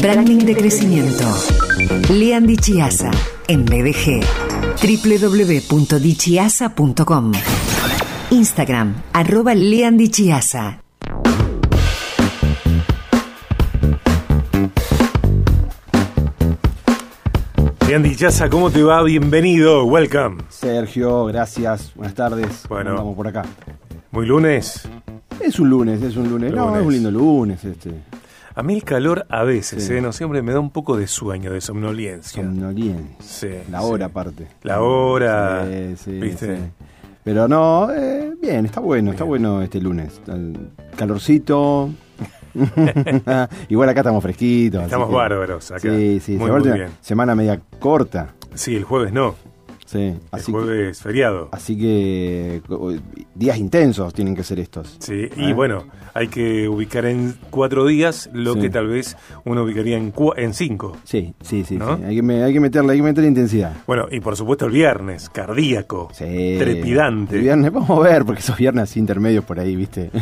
[0.00, 1.24] Branding de crecimiento.
[2.10, 3.10] Lean Dichiasa
[3.48, 4.22] en BDG.
[4.80, 7.32] www.dichiasa.com.
[8.30, 10.80] Instagram, arroba Lean Dichiasa.
[17.86, 19.02] Lean Dichiasa, ¿cómo te va?
[19.02, 20.42] Bienvenido, welcome.
[20.48, 22.64] Sergio, gracias, buenas tardes.
[22.68, 22.94] Bueno.
[22.94, 23.44] Vamos por acá.
[24.12, 24.88] Muy lunes.
[25.40, 26.52] Es un lunes, es un lunes.
[26.52, 27.90] No, es un lindo lunes este.
[28.54, 29.94] A mí el calor a veces, Sí.
[29.94, 30.00] ¿eh?
[30.00, 32.42] No siempre me da un poco de sueño, de somnolencia.
[32.42, 33.14] Somnoliense.
[33.20, 33.86] Sí, La sí.
[33.88, 34.48] hora aparte.
[34.62, 36.58] La hora, Sí, sí, ¿viste?
[37.22, 40.20] Pero no, eh, bien, está bueno, está bueno este lunes.
[40.26, 41.90] El calorcito.
[43.68, 44.82] Igual acá estamos fresquitos.
[44.84, 45.80] Estamos que- bárbaros acá.
[45.80, 46.88] Sí, sí, Muy, muy bien.
[47.00, 48.34] semana media corta.
[48.54, 49.34] Sí, el jueves no.
[49.90, 51.48] Sí, El así que, feriado.
[51.50, 52.62] así que
[53.34, 54.94] días intensos tienen que ser estos.
[55.00, 55.52] Sí, y ¿Eh?
[55.52, 55.82] bueno,
[56.14, 58.60] hay que ubicar en cuatro días lo Sí.
[58.60, 60.96] que tal vez uno ubicaría en, cua- en cinco.
[61.02, 61.96] Sí, sí, sí, ¿No?
[61.96, 62.04] sí.
[62.04, 63.72] Hay, que hay que meterle, hay que meterle intensidad.
[63.84, 66.54] Bueno, y por supuesto el viernes, cardíaco, Sí.
[66.56, 67.34] trepidante.
[67.34, 70.12] El viernes, vamos a ver, porque esos viernes intermedios por ahí, ¿viste?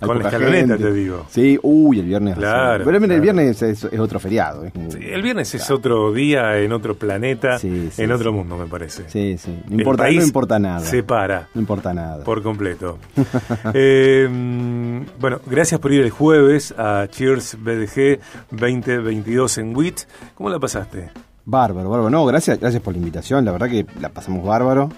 [0.00, 0.84] Hay Con la escaloneta, gente.
[0.84, 1.26] te digo.
[1.28, 2.36] Sí, uy, el viernes.
[2.36, 3.36] Claro, Pero mira, el claro.
[3.36, 4.64] viernes es, es otro feriado.
[4.64, 8.56] es Sí, el viernes es otro día, en otro planeta, Sí, sí, en otro mundo,
[8.56, 9.08] me parece.
[9.08, 9.58] Sí, sí.
[9.66, 10.80] No El importa, país no importa nada.
[10.80, 11.48] Se para.
[11.54, 12.24] No importa nada.
[12.24, 12.98] Por completo.
[13.74, 20.00] Eh, mm, bueno, gracias por ir el jueves a Cheers BDG 2022 en WIT.
[20.34, 21.10] ¿Cómo la pasaste?
[21.44, 22.10] Bárbaro, bárbaro.
[22.10, 23.44] No, gracias, gracias por la invitación.
[23.44, 24.90] La verdad que la pasamos bárbaro.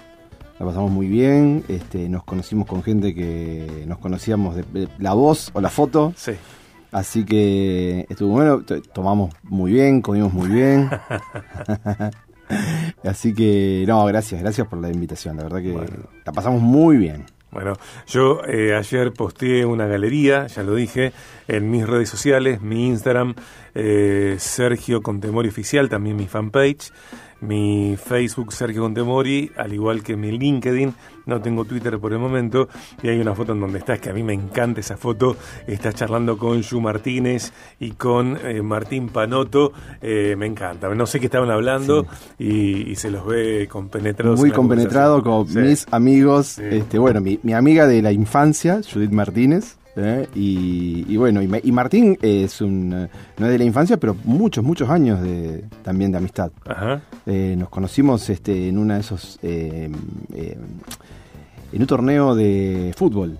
[0.61, 1.63] La pasamos muy bien.
[1.69, 6.13] Este, nos conocimos con gente que nos conocíamos de, de la voz o la foto.
[6.15, 6.33] Sí.
[6.91, 10.87] Así que estuvo bueno, tomamos muy bien, comimos muy bien.
[13.03, 15.37] Así que, no, gracias, gracias por la invitación.
[15.37, 16.09] La verdad que Bueno.
[16.23, 17.25] la pasamos muy bien.
[17.49, 17.73] Bueno,
[18.05, 21.11] yo eh, ayer posteé una galería, ya lo dije,
[21.47, 23.33] en mis redes sociales, mi Instagram,
[23.73, 26.91] eh, Sergio Contemori Oficial, también mi fanpage,
[27.41, 30.93] mi Facebook Sergio Contemori, al igual que mi LinkedIn,
[31.25, 32.69] no tengo Twitter por el momento,
[33.03, 35.37] y hay una foto en donde estás, que a mí me encanta esa foto,
[35.67, 41.19] estás charlando con Yu Martínez y con eh, Martín Panoto, eh, me encanta, no sé
[41.19, 42.05] qué estaban hablando
[42.37, 44.39] y, y se los ve compenetrados.
[44.39, 45.47] muy compenetrado con.
[45.47, 45.59] Sí.
[45.59, 46.47] mis amigos.
[46.47, 46.63] Sí.
[46.63, 49.77] Este, bueno, mi, mi amiga de la infancia, Judith Martínez.
[49.95, 50.27] ¿Eh?
[50.35, 54.63] Y, y bueno, y, y Martín es un, no es de la infancia, pero muchos,
[54.63, 56.51] muchos años de, también de amistad.
[56.65, 57.01] Ajá.
[57.25, 59.39] Eh, nos conocimos este, en una de esos.
[59.41, 59.89] eh,
[60.33, 60.57] eh,
[61.73, 63.39] en un torneo de fútbol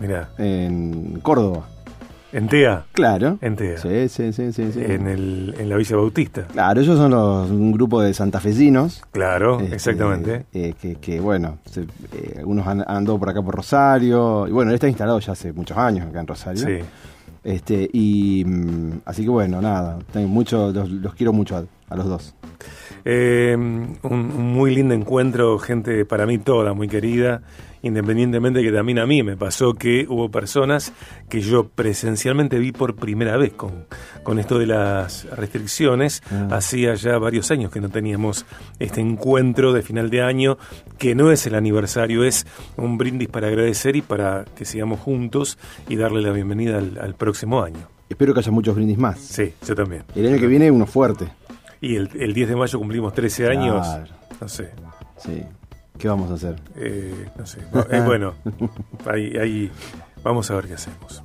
[0.00, 1.68] Mira, en Córdoba.
[2.32, 3.38] En TEA, Claro.
[3.40, 4.72] en TEA, Sí, sí, sí, sí.
[4.72, 4.80] sí.
[4.82, 6.46] en, el, en la Villa Bautista.
[6.46, 9.02] Claro, ellos son los, un grupo de santafesinos.
[9.12, 10.46] Claro, este, exactamente.
[10.52, 14.46] eh, que, que, bueno, se- eh, algunos han han andado por acá por Rosario.
[14.46, 16.66] Y bueno, él está instalado ya hace muchos años acá en Rosario.
[16.66, 16.78] Sí.
[17.44, 21.96] Este, y mm, así que bueno, nada, tengo mucho, los, los quiero mucho a, a
[21.96, 22.34] los dos.
[23.04, 27.40] Eh, un, un muy lindo encuentro, gente para mí toda muy querida,
[27.82, 30.92] independientemente que también a mí me pasó que hubo personas
[31.28, 33.86] que yo presencialmente vi por primera vez con,
[34.22, 36.22] con esto de las restricciones.
[36.30, 36.48] Ah.
[36.52, 38.46] Hacía ya varios años que no teníamos
[38.78, 40.58] este encuentro de final de año,
[40.98, 42.46] que no es el aniversario, es
[42.76, 45.58] un brindis para agradecer y para que sigamos juntos
[45.88, 47.88] y darle la bienvenida al, al próximo año.
[48.08, 49.18] Espero que haya muchos brindis más.
[49.18, 50.04] Sí, yo también.
[50.14, 51.28] El año que viene uno fuerte.
[51.80, 53.86] Y el, el 10 de mayo cumplimos 13 años.
[53.86, 54.12] Claro.
[54.40, 54.70] No sé.
[55.18, 55.42] Sí.
[55.98, 56.56] ¿Qué vamos a hacer?
[56.76, 57.58] Eh, no sé.
[57.90, 58.34] Eh, bueno,
[59.06, 59.70] ahí, ahí
[60.22, 61.22] vamos a ver qué hacemos.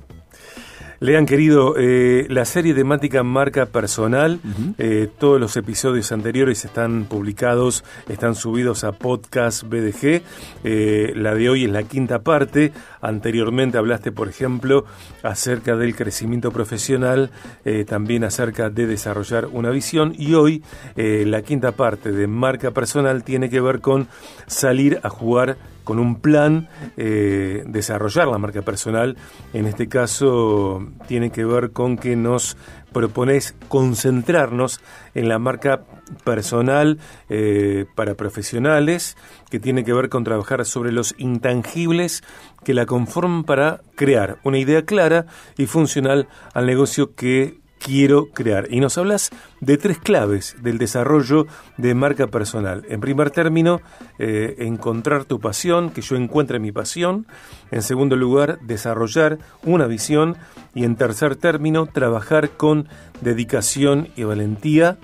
[1.04, 4.40] Lean, querido, eh, la serie temática marca personal,
[4.78, 10.22] eh, todos los episodios anteriores están publicados, están subidos a podcast BDG.
[10.64, 12.72] Eh, la de hoy es la quinta parte.
[13.04, 14.86] Anteriormente hablaste, por ejemplo,
[15.22, 17.30] acerca del crecimiento profesional,
[17.66, 20.14] eh, también acerca de desarrollar una visión.
[20.16, 20.64] Y hoy
[20.96, 24.08] eh, la quinta parte de marca personal tiene que ver con
[24.46, 29.18] salir a jugar con un plan, eh, desarrollar la marca personal.
[29.52, 32.56] En este caso tiene que ver con que nos
[32.94, 34.80] propones concentrarnos
[35.14, 35.82] en la marca
[36.24, 36.98] personal
[37.28, 39.16] eh, para profesionales,
[39.50, 42.22] que tiene que ver con trabajar sobre los intangibles
[42.64, 48.66] que la conforman para crear una idea clara y funcional al negocio que quiero crear.
[48.70, 49.30] Y nos hablas
[49.60, 51.46] de tres claves del desarrollo
[51.76, 52.84] de marca personal.
[52.88, 53.80] En primer término,
[54.18, 57.26] eh, encontrar tu pasión, que yo encuentre mi pasión.
[57.70, 60.36] En segundo lugar, desarrollar una visión.
[60.74, 62.88] Y en tercer término, trabajar con
[63.20, 64.96] dedicación y valentía.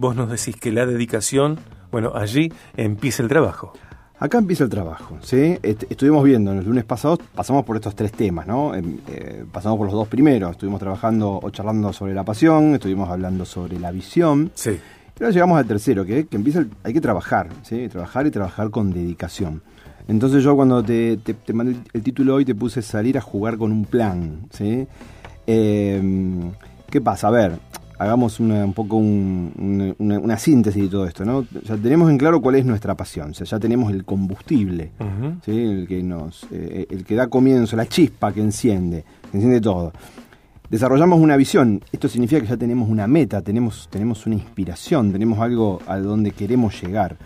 [0.00, 1.58] Vos nos decís que la dedicación,
[1.90, 3.72] bueno, allí empieza el trabajo.
[4.20, 5.58] Acá empieza el trabajo, ¿sí?
[5.60, 8.76] estuvimos viendo en los lunes pasados, pasamos por estos tres temas, ¿no?
[8.76, 13.10] Em, eh, pasamos por los dos primeros, estuvimos trabajando o charlando sobre la pasión, estuvimos
[13.10, 14.52] hablando sobre la visión.
[14.54, 14.70] Sí.
[14.70, 17.88] Y ahora llegamos al tercero, que, que empieza, hay que trabajar, ¿sí?
[17.88, 19.62] Trabajar y trabajar con dedicación.
[20.06, 21.18] Entonces yo cuando te,
[21.52, 24.86] mandé el título hoy te puse salir a jugar con un plan, ¿sí?
[25.44, 26.52] Em,
[26.88, 27.26] ¿Qué pasa?
[27.26, 27.58] A ver,
[27.98, 31.46] hagamos un poco una, síntesis de todo esto, ¿no?
[31.64, 34.92] Ya tenemos en claro cuál es nuestra pasión, o sea, ya tenemos el combustible,
[35.46, 39.92] el que nos, eh, el que da comienzo, la chispa que enciende, que enciende todo.
[40.70, 45.38] Desarrollamos una visión, esto significa que ya tenemos una meta, tenemos, tenemos una inspiración, tenemos
[45.38, 47.16] algo a donde queremos llegar.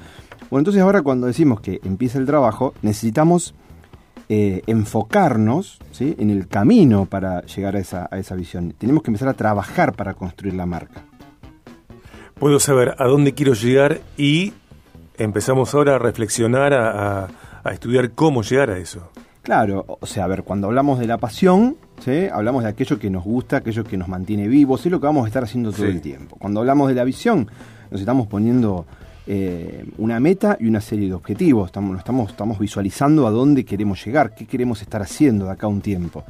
[0.49, 3.55] Bueno, entonces ahora cuando decimos que empieza el trabajo, necesitamos
[4.29, 8.75] eh, enfocarnos en el camino para llegar a esa, a esa visión.
[8.79, 11.03] Tenemos que empezar a trabajar para construir la marca.
[12.35, 14.53] Puedo saber a dónde quiero llegar y
[15.17, 17.29] empezamos ahora a reflexionar, a,
[17.73, 19.11] estudiar cómo llegar a eso.
[19.43, 22.27] Claro, o sea, a ver, cuando hablamos de la pasión, ¿sí?
[22.33, 25.25] hablamos de aquello que nos gusta, aquello que nos mantiene vivos, es lo que vamos
[25.25, 26.37] a estar haciendo todo el tiempo.
[26.39, 27.49] Cuando hablamos de la visión,
[27.91, 28.87] nos estamos poniendo
[29.27, 31.67] eh, una meta y una serie de objetivos.
[31.67, 35.71] Estamos, estamos, estamos visualizando a dónde queremos llegar, qué queremos estar haciendo de acá a
[35.71, 36.25] un tiempo.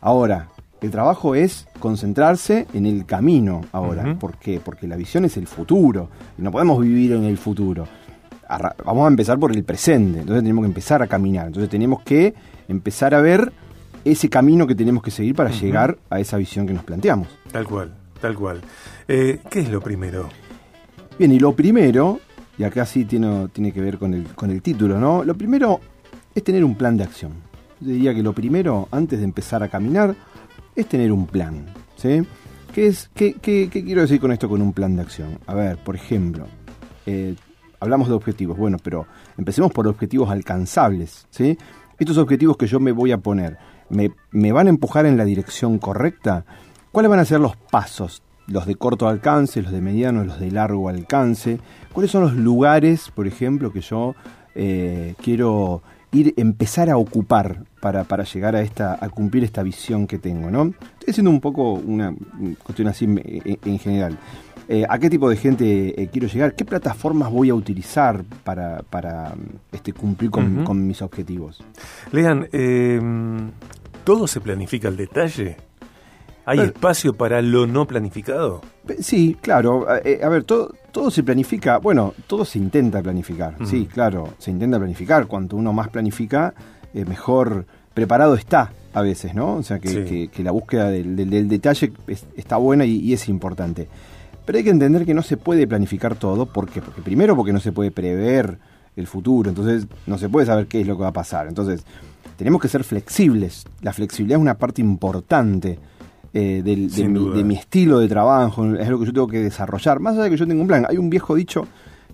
[0.00, 0.48] Ahora,
[0.82, 4.16] el trabajo es concentrarse en el camino ahora.
[4.18, 4.60] ¿Por qué?
[4.62, 6.08] Porque la visión es el futuro.
[6.36, 7.86] Y no podemos vivir en el futuro.
[8.84, 10.20] vamos a empezar por el presente.
[10.20, 11.46] Entonces tenemos que empezar a caminar.
[11.46, 12.34] Entonces tenemos que
[12.66, 13.52] empezar a ver
[14.04, 17.28] ese camino que tenemos que seguir para llegar a esa visión que nos planteamos.
[17.52, 18.60] Tal cual, tal cual.
[19.06, 20.28] Eh, ¿Qué es lo primero?
[21.18, 22.20] Bien, y lo primero,
[22.56, 25.22] y acá sí tiene, tiene que ver con el, con el título, ¿no?
[25.24, 25.78] Lo primero
[26.34, 27.32] es tener un plan de acción.
[27.80, 30.14] Yo diría que lo primero, antes de empezar a caminar,
[30.74, 31.66] es tener un plan,
[31.96, 32.22] ¿sí?
[32.74, 35.38] ¿Qué, es, qué, qué, quiero decir con esto con un plan de acción?
[35.46, 36.46] A ver, por ejemplo,
[37.04, 37.34] eh,
[37.78, 39.06] hablamos de objetivos, bueno, pero
[39.36, 41.58] empecemos por objetivos alcanzables, ¿sí?
[41.98, 43.58] Estos objetivos que yo me voy a poner,
[43.90, 46.46] ¿me, me van a empujar en la dirección correcta?
[46.90, 50.50] ¿Cuáles van a ser los pasos los de corto alcance, los de mediano, los de
[50.50, 51.58] largo alcance.
[51.92, 54.14] ¿Cuáles son los lugares, por ejemplo, que yo
[54.54, 60.06] eh, quiero ir, empezar a ocupar para, para, llegar a, esta, a cumplir esta visión
[60.06, 60.50] que tengo?
[60.50, 60.74] ¿no?
[60.98, 62.14] Estoy haciendo un poco una
[62.62, 64.18] cuestión así en, general.
[64.68, 66.54] Eh, ¿A qué tipo de gente eh, quiero llegar?
[66.54, 69.34] ¿Qué plataformas voy a utilizar para, para
[69.72, 71.62] este, cumplir con, con mis objetivos?
[72.12, 72.48] Lean,
[74.04, 75.71] ¿todo se planifica al detalle?
[76.44, 78.62] ¿Hay espacio para lo no planificado?
[79.00, 79.86] Sí, claro.
[80.04, 84.50] Eh, a ver, todo, todo se planifica, bueno, todo se intenta planificar, sí, claro, se
[84.50, 85.26] intenta planificar.
[85.26, 86.54] Cuanto uno más planifica,
[86.94, 89.56] eh, mejor preparado está a veces, ¿no?
[89.56, 91.92] O sea, que, la búsqueda del, detalle
[92.36, 93.88] está buena y, es importante.
[94.44, 96.82] Pero hay que entender que no se puede planificar todo, ¿por qué?
[96.82, 98.58] Porque primero porque no se puede prever
[98.96, 101.46] el futuro, entonces no se puede saber qué es lo que va a pasar.
[101.46, 101.84] Entonces,
[102.36, 103.64] tenemos que ser flexibles.
[103.80, 105.78] La flexibilidad es una parte importante
[106.34, 110.24] eh, de, mi, estilo de trabajo, es lo que yo tengo que desarrollar, más allá
[110.24, 110.86] de que yo tengo un plan.
[110.88, 111.66] Hay un viejo dicho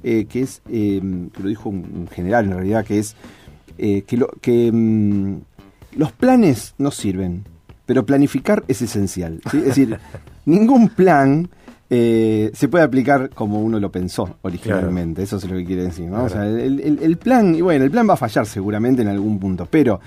[0.03, 1.01] eh, que es, eh,
[1.33, 3.15] que lo dijo un, general en realidad, que es
[3.77, 5.37] que, lo, que mm,
[5.99, 7.45] los planes no sirven,
[7.87, 9.41] pero planificar es esencial.
[9.47, 9.97] Es decir,
[10.47, 11.49] ningún plan
[11.89, 15.23] se puede aplicar como uno lo pensó originalmente.
[15.23, 16.11] Eso es lo que quiere decir.
[16.11, 20.01] el, el, plan, y bueno, el plan va a fallar seguramente en algún punto, pero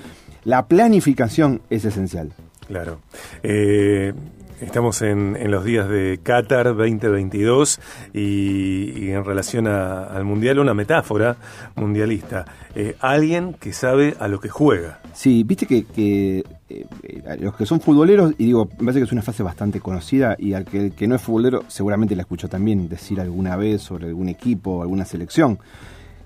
[0.43, 2.33] la planificación es esencial.
[2.71, 3.01] Claro.
[3.43, 4.13] Eh,
[4.61, 7.81] estamos en, los días de Qatar 2022
[8.13, 11.35] y, en relación al Mundial una metáfora
[11.75, 12.45] mundialista.
[12.73, 15.01] Eh, alguien que sabe a lo que juega.
[15.13, 19.21] Sí, viste que, eh, los que son futboleros, y digo, me parece que es una
[19.21, 23.57] frase bastante conocida y al que, no es futbolero seguramente la escuchó también decir alguna
[23.57, 25.59] vez sobre algún equipo alguna selección,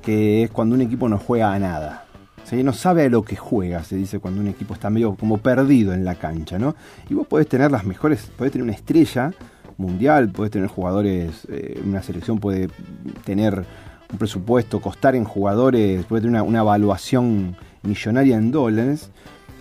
[0.03, 2.04] que es cuando un equipo no juega a nada.
[2.51, 5.93] No sabe a lo que juega, se dice cuando un equipo está medio como perdido
[5.93, 6.75] en la cancha, ¿no?
[7.09, 9.31] Y vos podés tener las mejores, podés tener una estrella
[9.77, 12.69] mundial, podés tener jugadores, eh, una selección puede
[13.25, 13.65] tener
[14.11, 19.09] un presupuesto, costar en jugadores, puede tener una, evaluación millonaria en dólares,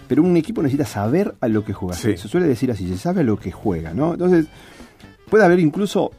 [0.06, 1.96] pero un equipo necesita saber a lo que juega.
[1.96, 4.12] Se suele decir así, se sabe a lo que juega, ¿no?
[4.12, 4.46] Entonces,
[5.30, 6.12] puede haber incluso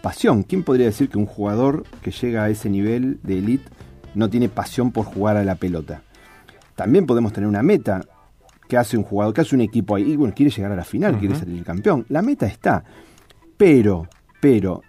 [0.00, 0.44] pasión.
[0.44, 3.68] ¿Quién podría decir que un jugador que llega a ese nivel de elite
[4.14, 6.02] no tiene pasión por jugar a la pelota?
[6.74, 8.02] También podemos tener una meta
[8.68, 10.84] que hace un jugador, que hace un equipo ahí, y bueno, quiere llegar a la
[10.84, 12.06] final, quiere salir campeón.
[12.08, 12.84] La meta está,
[13.56, 14.08] pero,
[14.40, 14.82] pero,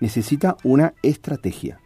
[0.00, 1.80] necesita una estrategia.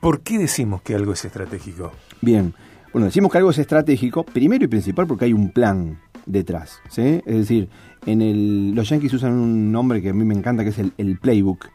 [0.00, 1.92] ¿Por qué decimos que algo es estratégico?
[2.20, 2.54] Bien,
[2.92, 7.22] bueno, decimos que algo es estratégico, primero y principal porque hay un plan detrás, ¿sí?
[7.24, 7.68] Es decir,
[8.06, 11.18] en el, los Yankees usan un nombre que a mí me encanta, que es el,
[11.18, 11.68] playbook,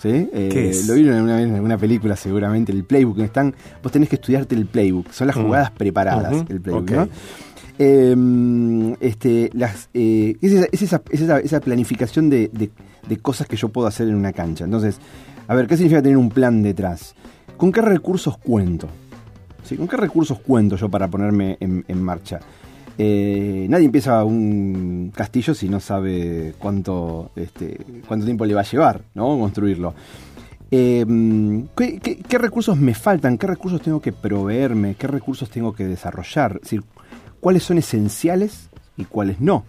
[0.00, 0.28] ¿sí?
[0.32, 3.18] Eh, lo vieron una vez en alguna película seguramente, el playbook.
[3.20, 5.42] Están, vos tenés que estudiarte el playbook, son las mm.
[5.42, 6.90] jugadas preparadas, el playbook.
[6.90, 7.08] ¿no?
[7.82, 12.70] Em, este, las, eh, es, esa, esa, planificación de,
[13.22, 14.64] cosas que yo puedo hacer en una cancha.
[14.64, 14.98] Entonces,
[15.48, 17.14] a ver, ¿qué significa tener un plan detrás?
[17.56, 18.86] ¿Con qué recursos cuento?
[19.64, 19.78] ¿Sí?
[19.78, 22.40] ¿Con qué recursos cuento yo para ponerme en, marcha?
[23.02, 28.64] Eh, nadie empieza un castillo si no sabe cuánto, este, cuánto tiempo le va a
[28.64, 29.38] llevar ¿no?
[29.38, 29.94] construirlo.
[30.70, 33.38] Em, ¿qué, recursos me faltan?
[33.38, 34.96] ¿Qué recursos tengo que proveerme?
[34.96, 36.60] ¿Qué recursos tengo que desarrollar?
[36.62, 36.78] Es
[37.40, 39.64] cuáles son esenciales y cuáles no.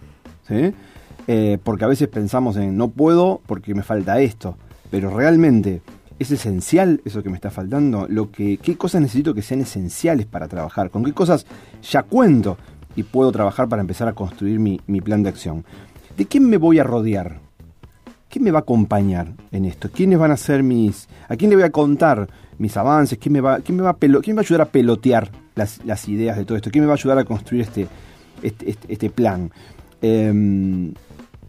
[1.26, 4.58] Eh, porque a veces pensamos en no puedo porque me falta esto,
[4.90, 5.80] pero realmente
[6.18, 10.26] es esencial eso que me está faltando, lo que, qué cosas necesito que sean esenciales
[10.26, 11.46] para trabajar, con qué cosas
[11.82, 12.58] ya cuento
[12.96, 15.64] y puedo trabajar para empezar a construir mi, plan de acción.
[16.16, 17.40] ¿De quién me voy a rodear?
[18.28, 19.90] ¿Quién me va a acompañar en esto?
[19.90, 21.08] ¿Quiénes van a ser mis...
[21.28, 23.18] ¿A quién le voy a contar mis avances?
[23.18, 26.36] ¿Quién me va, quién me va, a, quién va a ayudar a pelotear las, ideas
[26.36, 26.70] de todo esto?
[26.70, 27.86] ¿Quién me va a ayudar a construir este,
[28.42, 29.50] este, este, este plan?
[30.00, 30.92] Em,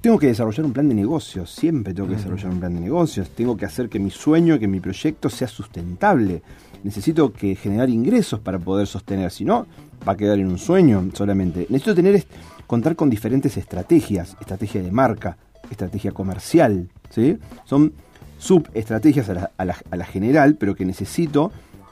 [0.04, 3.30] tengo que desarrollar un plan de negocios, siempre tengo que desarrollar un plan de negocios,
[3.30, 6.42] tengo que hacer que mi sueño, que mi proyecto sea sustentable.
[6.84, 9.66] Necesito que generar ingresos para poder sostener, si no,
[10.08, 11.66] va a quedar en un sueño solamente.
[11.70, 12.26] Necesito tener
[12.68, 15.38] contar con diferentes estrategias, estrategia de marca,
[15.70, 17.38] estrategia comercial, ¿sí?
[17.66, 17.94] Son
[18.38, 21.52] subestrategias a la, general, pero que necesito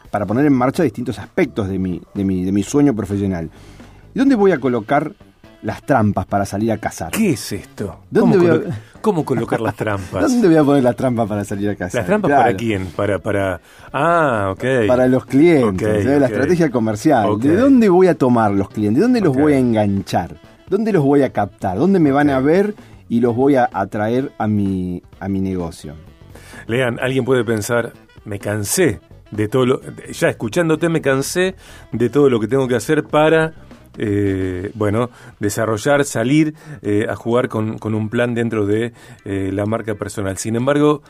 [0.09, 3.49] para poner en marcha distintos aspectos de mi, de mi sueño profesional.
[4.13, 5.13] ¿Y dónde voy a colocar
[5.63, 7.11] las trampas para salir a cazar?
[7.11, 7.99] ¿Qué es esto?
[8.09, 10.21] ¿Dónde ¿Cómo, colocar las trampas?
[10.21, 12.01] ¿Dónde voy a poner las trampas para salir a cazar?
[12.01, 12.85] ¿Las trampas para quién?
[12.95, 13.59] Para, para...
[13.91, 14.87] Ah, ok.
[14.87, 17.39] Para los clientes, la estrategia comercial.
[17.39, 19.01] ¿De dónde voy a tomar los clientes?
[19.01, 20.37] ¿Dónde los voy a enganchar?
[20.69, 21.77] ¿Dónde los voy a captar?
[21.77, 22.75] ¿Dónde me van a ver
[23.09, 25.95] y los voy a atraer a mi, a mi negocio?
[26.67, 27.91] Lean, alguien puede pensar,
[28.23, 29.01] me cansé
[29.31, 31.55] de todo lo, ya escuchándote me cansé
[31.91, 33.53] de todo lo que tengo que hacer para
[33.97, 38.93] eh, bueno, desarrollar, salir eh, a jugar con, un plan dentro de
[39.25, 40.37] eh, la marca personal.
[40.37, 41.01] Sin embargo,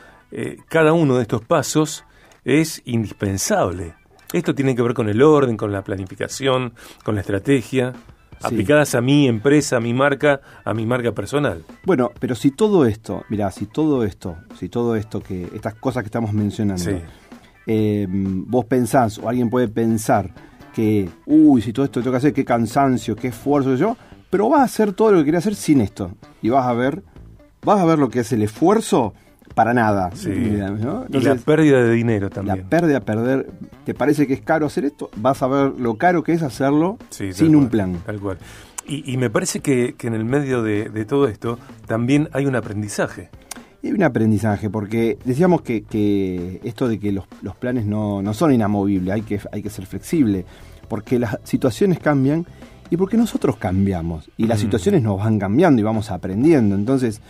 [0.68, 2.06] cada uno de estos pasos
[2.44, 3.94] es indispensable.
[4.32, 6.72] Esto tiene que ver con el orden, con la planificación,
[7.04, 7.92] con la estrategia.
[8.40, 11.64] aplicadas a mi empresa, a mi marca, a mi marca personal.
[11.84, 16.02] Bueno, pero si todo esto, mira, si todo esto, si todo esto que estas cosas
[16.02, 17.02] que estamos mencionando,
[17.66, 20.30] eh, vos pensás o alguien puede pensar
[20.74, 23.96] que, uy, si todo esto tengo que hacer, qué cansancio, qué esfuerzo, yo,
[24.30, 26.12] pero vas a hacer todo lo que quería hacer sin esto.
[26.40, 27.02] Y vas a ver,
[27.64, 29.14] vas a ver lo que es el esfuerzo
[29.54, 30.10] para nada.
[30.24, 32.58] y la pérdida de dinero también.
[32.58, 33.50] La pérdida, perder.
[33.84, 35.10] ¿Te parece que es caro hacer esto?
[35.16, 37.98] Vas a ver lo caro que es hacerlo sin un plan.
[38.04, 38.38] Tal cual.
[38.84, 43.30] Y, me parece que, en el medio de, todo esto también hay un aprendizaje.
[43.82, 47.26] Y hay un aprendizaje, porque decíamos que, esto de que los,
[47.58, 50.44] planes no, son inamovibles, hay que, hay que ser flexible,
[50.88, 52.46] porque las situaciones cambian
[52.90, 56.76] y porque nosotros cambiamos, y las situaciones nos van cambiando y vamos aprendiendo.
[56.76, 57.20] Entonces,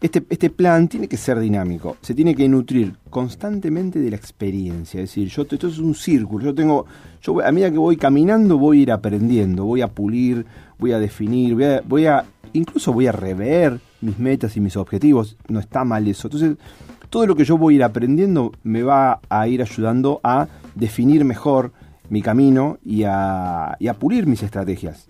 [0.00, 5.00] este, este plan tiene que ser dinámico, se tiene que nutrir constantemente de la experiencia.
[5.00, 6.86] Es decir, yo esto es un círculo, yo tengo,
[7.22, 10.44] yo a medida que voy caminando voy a ir aprendiendo, voy a pulir,
[10.80, 14.76] voy a definir, voy a, voy a incluso voy a rever mis metas y mis
[14.76, 16.28] objetivos, no está mal eso.
[16.28, 16.56] Entonces,
[17.08, 21.24] todo lo que yo voy a ir aprendiendo me va a ir ayudando a definir
[21.24, 21.72] mejor
[22.08, 25.06] mi camino y a, pulir mis estrategias.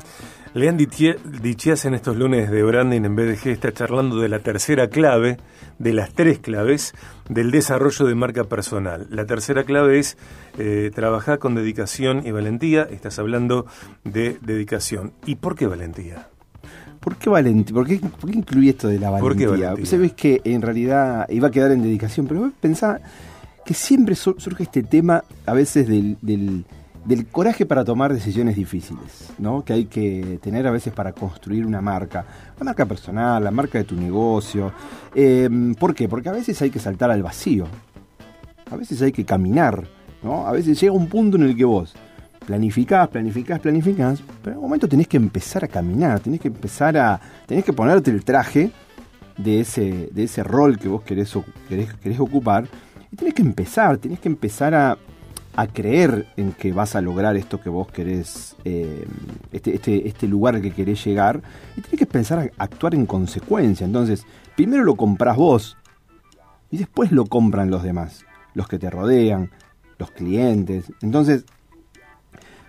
[0.55, 5.39] Lean Dichias en estos lunes de Branding en BDG está charlando de la tercera clave,
[5.79, 6.93] de las tres claves
[7.29, 9.07] del desarrollo de marca personal.
[9.11, 10.19] La tercera clave es
[10.59, 12.83] eh, trabajar con dedicación y valentía.
[12.83, 13.67] Estás hablando
[14.05, 15.13] de dedicación.
[15.25, 16.29] ¿Y por qué valentía?
[17.03, 17.75] ¿Por qué valentía?
[17.75, 18.01] ¿Por qué,
[18.33, 19.75] incluí esto de la valentía?
[19.85, 23.01] Sabes que en realidad iba a quedar en dedicación, pero pensaba
[23.65, 29.65] que siempre surge este tema a veces del, del, coraje para tomar decisiones difíciles, ¿no?
[29.65, 32.25] Que hay que tener a veces para construir una marca,
[32.57, 34.73] la marca personal, la marca de tu negocio.
[35.13, 36.09] Em, ¿Por qué?
[36.09, 37.67] Porque a veces hay que saltar al vacío,
[38.71, 39.89] a veces hay que caminar,
[40.23, 40.47] ¿no?
[40.47, 41.95] A veces llega un punto en el que vos
[42.47, 46.97] planificás, planificás, planificás, pero en un momento tenés que empezar a caminar, tenés que empezar
[46.97, 47.21] a.
[47.47, 48.71] tenés que ponerte el traje
[49.37, 51.35] de ese, de ese rol que vos querés,
[51.69, 52.69] querés, ocupar,
[53.11, 54.99] y tenés que empezar, tenés que empezar a,
[55.55, 59.07] a creer en que vas a lograr esto que vos querés, eh,
[59.53, 61.43] este, este, este lugar que querés llegar,
[61.77, 63.87] y tenés que pensar a actuar en consecuencia.
[63.87, 64.25] Entonces,
[64.57, 65.77] primero lo compras vos,
[66.71, 69.51] y después lo compran los demás, los que te rodean,
[69.99, 70.93] los clientes.
[71.03, 71.45] Entonces,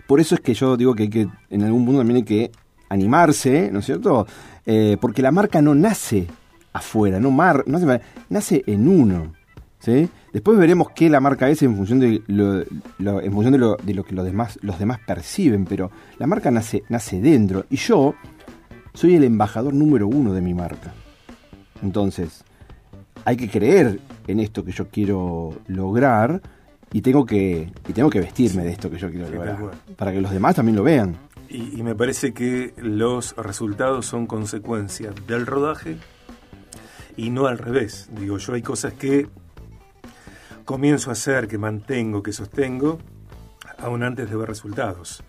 [0.08, 2.52] por eso es que yo digo que, hay que en algún punto también hay que
[2.90, 4.28] animarse, ¿no es cierto?
[4.66, 6.28] Eh, porque la marca no nace
[6.74, 7.80] afuera, no, mar, no
[8.30, 9.34] nace en uno.
[9.80, 10.10] ¿sí?
[10.32, 12.62] Después veremos qué la marca es en función de lo,
[13.22, 16.52] en función de lo, de lo que los demás, los demás perciben, pero la marca
[16.52, 18.16] nace, nace dentro y yo
[18.94, 20.94] soy el embajador número uno de mi marca.
[21.82, 22.44] Entonces,
[23.26, 26.42] hay que creer en esto que yo quiero lograr
[26.94, 29.58] y tengo que, y tengo que vestirme de esto que yo quiero lograr,
[29.98, 31.18] para que los demás también lo vean.
[31.50, 35.98] Y, y, me parece que los resultados son consecuencia del rodaje
[37.18, 38.10] y no al revés.
[38.12, 39.28] Digo, yo hay cosas que
[40.66, 43.00] comienzo a hacer, que mantengo, que sostengo,
[43.80, 45.24] aún antes de ver resultados.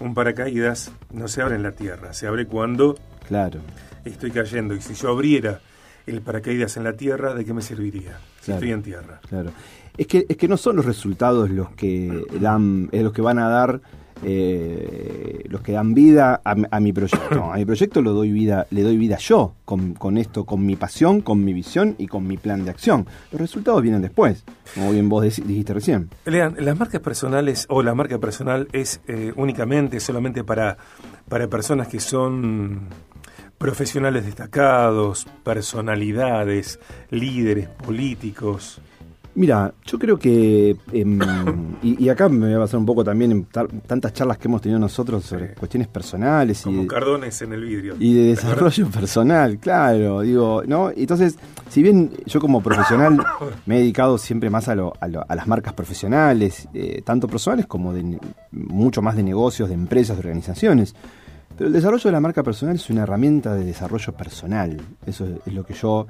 [0.00, 2.96] Un paracaídas no se abre en la tierra, se abre cuando
[3.28, 3.60] claro.
[4.04, 4.74] estoy cayendo.
[4.74, 5.60] Y si yo abriera
[6.06, 8.18] el paracaídas en la tierra, ¿de qué me serviría?
[8.40, 9.20] Si estoy en tierra.
[9.28, 9.52] Claro.
[9.96, 13.38] Es que, es que no son los resultados los que dan, es los que van
[13.38, 13.80] a dar
[14.22, 17.52] eh, los que dan vida a, mi proyecto.
[17.52, 20.76] A mi proyecto lo doy vida, le doy vida yo, con, con, esto, con mi
[20.76, 23.06] pasión, con mi visión y con mi plan de acción.
[23.32, 26.10] Los resultados vienen después, como bien vos dijiste recién.
[26.26, 30.76] Lean, las marcas personales o la marca personal es eh, únicamente, solamente para,
[31.28, 32.88] para personas que son
[33.60, 38.80] profesionales destacados, personalidades, líderes políticos.
[39.34, 41.20] Mira, yo creo que, em,
[41.82, 44.80] y, acá me voy a basar un poco también en tantas charlas que hemos tenido
[44.80, 46.62] nosotros sobre cuestiones personales.
[46.62, 47.96] Como y cardones en el vidrio.
[48.00, 50.90] Y de desarrollo personal, claro, digo, ¿no?
[50.96, 51.36] Entonces,
[51.68, 53.22] si bien yo como profesional
[53.66, 57.92] me he dedicado siempre más a, lo, a, las marcas profesionales, eh, tanto personales como
[57.92, 58.18] de
[58.52, 60.94] mucho más de negocios, de empresas, de organizaciones,
[61.60, 64.80] pero el desarrollo de la marca personal es una herramienta de desarrollo personal.
[65.04, 66.06] Eso es lo que yo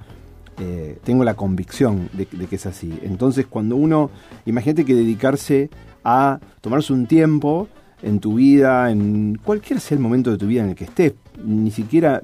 [0.61, 2.97] eh, tengo la convicción de, que es así.
[3.03, 4.13] Entonces, cuando uno,
[4.47, 5.69] imagínate que dedicarse
[6.05, 7.67] a tomarse un tiempo
[8.01, 11.15] en tu vida, en cualquier sea el momento de tu vida en el que estés,
[11.45, 12.23] ni siquiera,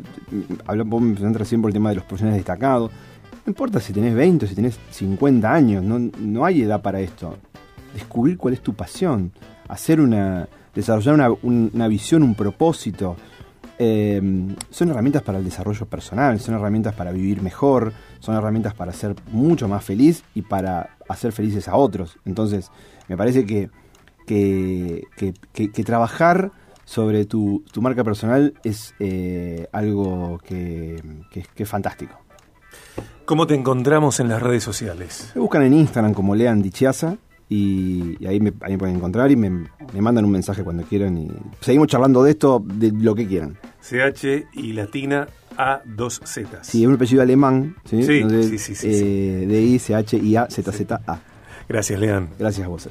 [0.65, 2.93] hablamos recién por el tema de los profesionales destacados,
[3.45, 7.01] no importa si tenés 20 o si tenés 50 años, no, no hay edad para
[7.01, 7.37] esto.
[7.93, 9.33] Descubrir cuál es tu pasión,
[9.67, 13.17] hacer una, desarrollar una, una visión, un propósito,
[13.79, 14.23] eh,
[14.71, 19.15] son herramientas para el desarrollo personal, son herramientas para vivir mejor, son herramientas para ser
[19.33, 22.19] mucho más feliz y para hacer felices a otros.
[22.25, 22.71] Entonces,
[23.09, 23.71] me parece que,
[24.27, 26.53] que, trabajar
[26.85, 31.03] sobre tu, marca personal es eh, algo que,
[31.55, 32.19] es fantástico.
[33.27, 35.33] ¿Cómo te encontramos en las redes sociales?
[35.35, 39.69] Me buscan en Instagram como Lean Dichiasa y, ahí, me, pueden encontrar y me,
[40.01, 41.31] mandan un mensaje cuando quieran y
[41.61, 43.57] seguimos charlando de esto, de lo que quieran.
[43.81, 46.65] CH y latina A 2 Z.
[46.65, 48.03] Sí, es un apellido alemán, ¿sí?
[48.03, 51.21] Sí, sí, sí, eh, D I C H I A Z Z A.
[51.69, 52.31] Gracias, Lean.
[52.39, 52.89] Gracias a vos.